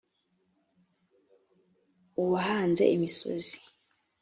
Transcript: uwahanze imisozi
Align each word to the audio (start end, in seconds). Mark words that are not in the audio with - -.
uwahanze 2.21 2.83
imisozi 2.95 3.57